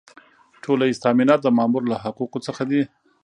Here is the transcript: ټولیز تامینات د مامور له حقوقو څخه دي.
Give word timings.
ټولیز 0.63 0.95
تامینات 1.05 1.39
د 1.43 1.47
مامور 1.57 1.83
له 1.91 1.97
حقوقو 2.03 2.39
څخه 2.47 2.63
دي. 2.71 2.81